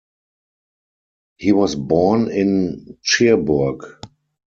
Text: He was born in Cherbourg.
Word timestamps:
He 1.37 1.51
was 1.51 1.75
born 1.75 2.31
in 2.31 2.97
Cherbourg. 3.03 4.01